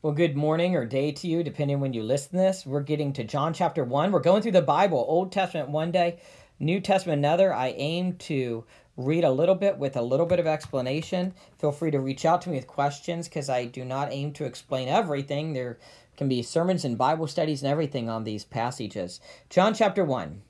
[0.00, 2.64] Well, good morning or day to you, depending when you listen to this.
[2.64, 4.12] We're getting to John chapter 1.
[4.12, 6.20] We're going through the Bible, Old Testament one day,
[6.60, 7.52] New Testament another.
[7.52, 8.64] I aim to
[8.96, 11.34] read a little bit with a little bit of explanation.
[11.58, 14.44] Feel free to reach out to me with questions because I do not aim to
[14.44, 15.52] explain everything.
[15.52, 15.80] There
[16.16, 19.20] can be sermons and Bible studies and everything on these passages.
[19.50, 20.42] John chapter 1.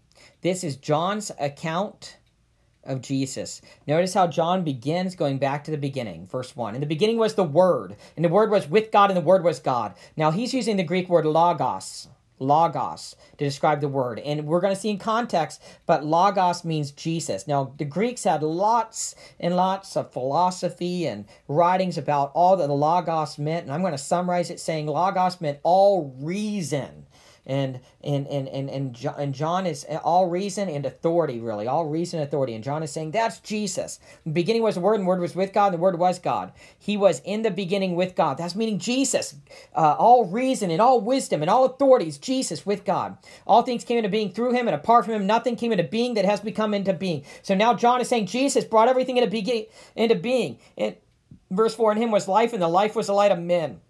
[0.42, 2.18] This is John's account
[2.88, 3.60] of Jesus.
[3.86, 6.74] Notice how John begins going back to the beginning, verse 1.
[6.74, 9.44] In the beginning was the Word, and the Word was with God, and the Word
[9.44, 9.94] was God.
[10.16, 12.08] Now he's using the Greek word logos,
[12.38, 14.18] logos, to describe the Word.
[14.20, 17.46] And we're going to see in context, but logos means Jesus.
[17.46, 22.74] Now the Greeks had lots and lots of philosophy and writings about all that the
[22.74, 27.06] logos meant, and I'm going to summarize it saying logos meant all reason
[27.48, 31.86] and and and and and John, and John is all reason and authority really all
[31.86, 32.54] reason and authority.
[32.54, 33.98] And John is saying that's Jesus.
[34.24, 36.18] The beginning was the word and the word was with God and the word was
[36.18, 36.52] God.
[36.78, 38.36] He was in the beginning with God.
[38.36, 39.34] That's meaning Jesus
[39.74, 43.16] uh, all reason and all wisdom and all authorities Jesus with God.
[43.46, 46.14] All things came into being through him and apart from him nothing came into being
[46.14, 47.24] that has become into being.
[47.42, 50.58] So now John is saying Jesus brought everything into beginning into being.
[50.76, 50.96] And
[51.50, 53.80] verse 4 in him was life and the life was the light of men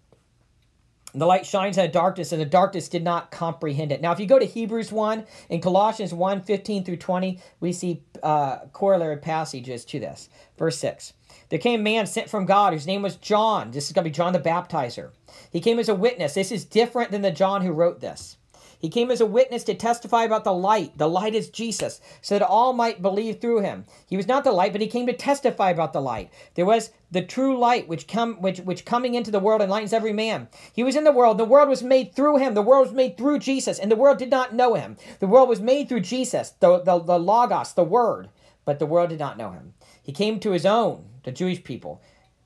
[1.13, 4.01] the light shines in the darkness, and the darkness did not comprehend it.
[4.01, 8.03] Now, if you go to Hebrews 1 and Colossians 1 15 through 20, we see
[8.21, 10.29] uh, corollary passages to this.
[10.57, 11.13] Verse 6
[11.49, 13.71] There came a man sent from God whose name was John.
[13.71, 15.11] This is going to be John the Baptizer.
[15.51, 16.33] He came as a witness.
[16.33, 18.37] This is different than the John who wrote this.
[18.79, 20.97] He came as a witness to testify about the light.
[20.97, 23.85] The light is Jesus, so that all might believe through him.
[24.07, 26.31] He was not the light, but he came to testify about the light.
[26.55, 30.13] There was the true light which come which which coming into the world enlightens every
[30.13, 30.47] man.
[30.71, 33.17] He was in the world, the world was made through him, the world was made
[33.17, 34.95] through Jesus, and the world did not know him.
[35.19, 38.29] The world was made through Jesus, the, the, the Logos, the Word,
[38.63, 39.73] but the world did not know him.
[40.01, 42.01] He came to his own, the Jewish people.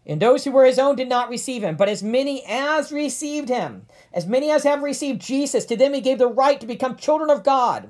[0.06, 3.48] And those who were his own did not receive him, but as many as received
[3.48, 6.98] him, as many as have received Jesus, to them he gave the right to become
[6.98, 7.90] children of God,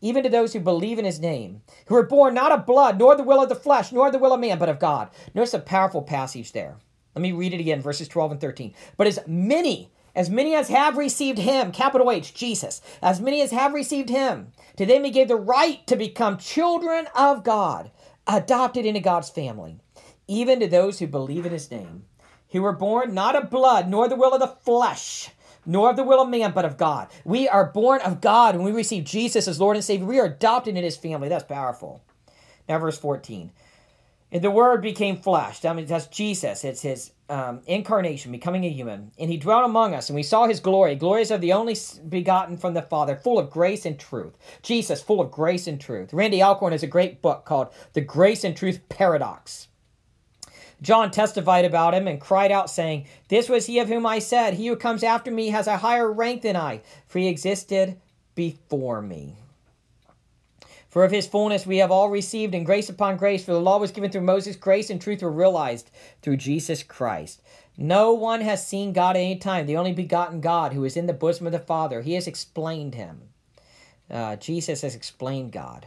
[0.00, 3.16] even to those who believe in his name, who were born not of blood, nor
[3.16, 5.10] the will of the flesh, nor the will of man, but of God.
[5.34, 6.76] Notice a powerful passage there.
[7.16, 8.72] Let me read it again, verses 12 and 13.
[8.96, 13.50] But as many, as many as have received him, capital H, Jesus, as many as
[13.50, 17.90] have received him, to them he gave the right to become children of God,
[18.28, 19.80] adopted into God's family
[20.28, 22.04] even to those who believe in his name,
[22.50, 25.30] who were born not of blood, nor the will of the flesh,
[25.66, 27.08] nor of the will of man, but of God.
[27.24, 30.06] We are born of God when we receive Jesus as Lord and Savior.
[30.06, 31.28] We are adopted in his family.
[31.28, 32.02] That's powerful.
[32.68, 33.50] Now, verse 14.
[34.30, 35.64] And the Word became flesh.
[35.64, 36.62] I mean, that's Jesus.
[36.62, 39.10] It's his um, incarnation, becoming a human.
[39.18, 40.94] And he dwelt among us, and we saw his glory.
[40.96, 41.76] Glories of the only
[42.08, 44.36] begotten from the Father, full of grace and truth.
[44.62, 46.12] Jesus, full of grace and truth.
[46.12, 49.68] Randy Alcorn has a great book called The Grace and Truth Paradox.
[50.80, 54.54] John testified about him and cried out, saying, This was he of whom I said,
[54.54, 57.96] He who comes after me has a higher rank than I, for he existed
[58.34, 59.36] before me.
[60.88, 63.78] For of his fullness we have all received, and grace upon grace, for the law
[63.78, 65.90] was given through Moses, grace and truth were realized
[66.22, 67.42] through Jesus Christ.
[67.76, 71.06] No one has seen God at any time, the only begotten God who is in
[71.06, 72.00] the bosom of the Father.
[72.00, 73.22] He has explained him.
[74.10, 75.86] Uh, Jesus has explained God.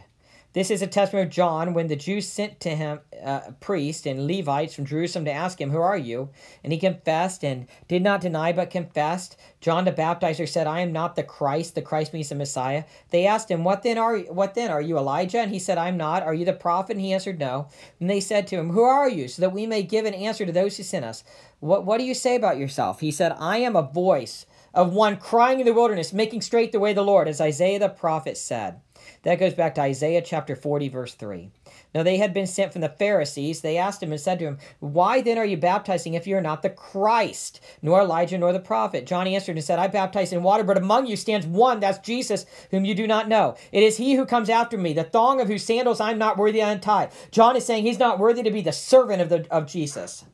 [0.54, 4.26] This is a testimony of John when the Jews sent to him uh, priests and
[4.26, 6.28] Levites from Jerusalem to ask him, Who are you?
[6.62, 9.38] And he confessed and did not deny, but confessed.
[9.62, 11.74] John the Baptizer said, I am not the Christ.
[11.74, 12.84] The Christ means the Messiah.
[13.10, 14.70] They asked him, What then are what then?
[14.70, 15.40] Are you Elijah?
[15.40, 16.22] And he said, I'm not.
[16.22, 16.96] Are you the prophet?
[16.96, 17.68] And he answered, No.
[17.98, 19.28] And they said to him, Who are you?
[19.28, 21.24] So that we may give an answer to those who sent us.
[21.60, 23.00] What what do you say about yourself?
[23.00, 26.80] He said, I am a voice of one crying in the wilderness, making straight the
[26.80, 28.80] way of the Lord, as Isaiah the prophet said.
[29.22, 31.50] That goes back to Isaiah chapter 40, verse 3.
[31.94, 33.60] Now they had been sent from the Pharisees.
[33.60, 36.42] They asked him and said to him, Why then are you baptizing if you are
[36.42, 39.06] not the Christ, nor Elijah, nor the prophet?
[39.06, 42.46] John answered and said, I baptize in water, but among you stands one, that's Jesus,
[42.70, 43.56] whom you do not know.
[43.72, 46.60] It is he who comes after me, the thong of whose sandals I'm not worthy
[46.60, 47.10] to untie.
[47.30, 50.24] John is saying he's not worthy to be the servant of, the, of Jesus.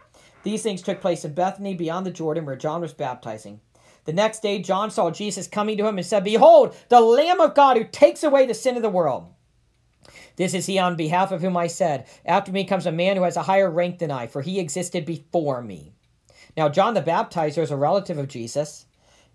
[0.42, 3.60] These things took place in Bethany beyond the Jordan, where John was baptizing.
[4.08, 7.54] The next day, John saw Jesus coming to him and said, Behold, the Lamb of
[7.54, 9.26] God who takes away the sin of the world.
[10.36, 13.24] This is he on behalf of whom I said, After me comes a man who
[13.24, 15.92] has a higher rank than I, for he existed before me.
[16.56, 18.86] Now, John the Baptizer is a relative of Jesus,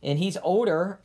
[0.01, 1.01] and he's older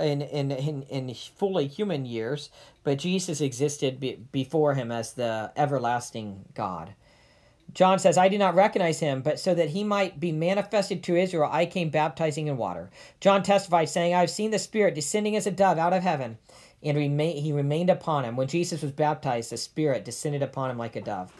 [0.00, 2.50] in, in, in, in fully human years,
[2.82, 6.96] but Jesus existed be, before him as the everlasting God.
[7.74, 11.16] John says, I did not recognize him, but so that he might be manifested to
[11.16, 12.90] Israel, I came baptizing in water.
[13.20, 16.38] John testified, saying, I have seen the Spirit descending as a dove out of heaven,
[16.82, 18.36] and remain, he remained upon him.
[18.36, 21.32] When Jesus was baptized, the Spirit descended upon him like a dove.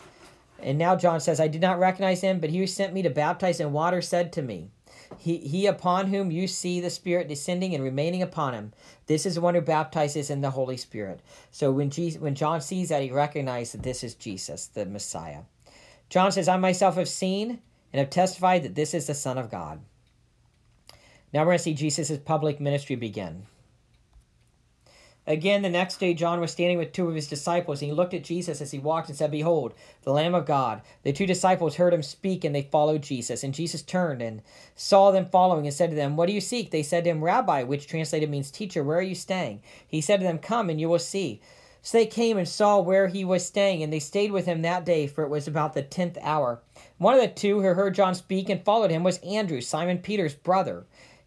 [0.59, 3.11] And now John says, I did not recognize him, but he who sent me to
[3.11, 4.71] baptize in water said to me,
[5.19, 8.73] He, he upon whom you see the Spirit descending and remaining upon him,
[9.07, 11.21] this is the one who baptizes in the Holy Spirit.
[11.51, 15.43] So when, Jesus, when John sees that, he recognizes that this is Jesus, the Messiah.
[16.09, 17.61] John says, I myself have seen
[17.93, 19.81] and have testified that this is the Son of God.
[21.33, 23.47] Now we're going to see Jesus' public ministry begin.
[25.29, 28.15] Again, the next day, John was standing with two of his disciples, and he looked
[28.15, 30.83] at Jesus as he walked and said, Behold, the Lamb of God.
[31.03, 33.43] The two disciples heard him speak, and they followed Jesus.
[33.43, 34.41] And Jesus turned and
[34.77, 36.71] saw them following and said to them, What do you seek?
[36.71, 39.63] They said to him, Rabbi, which translated means teacher, where are you staying?
[39.89, 41.41] He said to them, Come, and you will see.
[41.87, 44.85] So they came and saw where he was staying, and they stayed with him that
[44.85, 46.61] day, for it was about the tenth hour.
[46.99, 50.35] One of the two who heard John speak and followed him was Andrew, Simon Peter's
[50.35, 50.85] brother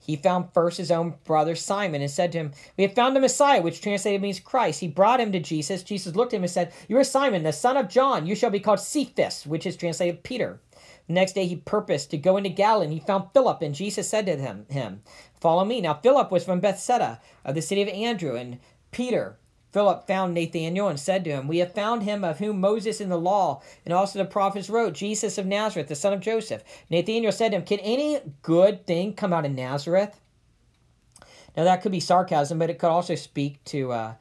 [0.09, 3.19] he found first his own brother Simon and said to him, We have found the
[3.19, 4.79] Messiah, which translated means Christ.
[4.79, 5.83] He brought him to Jesus.
[5.83, 8.25] Jesus looked at him and said, You are Simon, the son of John.
[8.25, 10.59] You shall be called Cephas, which is translated Peter.
[11.05, 14.09] The next day he purposed to go into Galilee, and he found Philip, and Jesus
[14.09, 15.03] said to him, him
[15.39, 15.79] Follow me.
[15.79, 18.57] Now Philip was from Bethsaida, of the city of Andrew, and
[18.91, 19.37] Peter
[19.71, 23.09] Philip found Nathanael and said to him, We have found him of whom Moses in
[23.09, 26.63] the law and also the prophets wrote, Jesus of Nazareth, the son of Joseph.
[26.89, 30.19] Nathanael said to him, Can any good thing come out of Nazareth?
[31.55, 34.13] Now that could be sarcasm, but it could also speak to uh,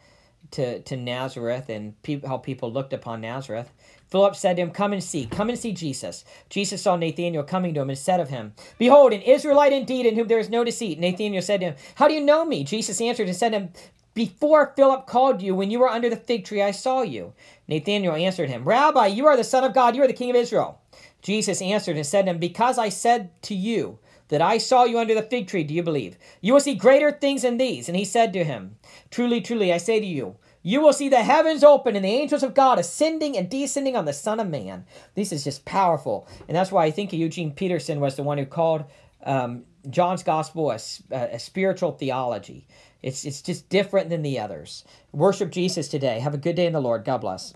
[0.53, 3.71] to to Nazareth and pe- how people looked upon Nazareth.
[4.09, 6.25] Philip said to him, Come and see, come and see Jesus.
[6.49, 10.15] Jesus saw Nathanael coming to him and said of him, Behold, an Israelite indeed, in
[10.17, 10.99] whom there is no deceit.
[10.99, 12.65] Nathanael said to him, How do you know me?
[12.65, 13.73] Jesus answered and said to him,
[14.19, 17.35] before Philip called you, when you were under the fig tree, I saw you.
[17.69, 20.35] Nathanael answered him, Rabbi, you are the Son of God, you are the King of
[20.35, 20.81] Israel.
[21.23, 24.99] Jesus answered and said to him, Because I said to you that I saw you
[24.99, 26.19] under the fig tree, do you believe?
[26.41, 27.89] You will see greater things than these.
[27.89, 28.75] And he said to him,
[29.13, 32.43] Truly, truly, I say to you, you will see the heavens open and the angels
[32.43, 34.85] of God ascending and descending on the Son of Man.
[35.15, 36.27] This is just powerful.
[36.49, 38.85] And that's why I think Eugene Peterson was the one who called
[39.23, 40.79] um, John's Gospel a,
[41.11, 42.67] a spiritual theology.
[43.03, 44.85] It's, it's just different than the others.
[45.13, 46.21] Worship Jesus today.
[46.21, 47.05] Have a good day in the Lord.
[47.05, 47.55] God bless.